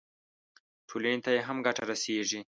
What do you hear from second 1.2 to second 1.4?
ته